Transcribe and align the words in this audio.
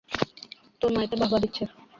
তোর 0.81 0.89
মা 0.93 0.99
এতে 1.05 1.15
বাহ্ 1.19 1.29
বাহ্ 1.31 1.41
দিচ্ছে। 1.43 1.63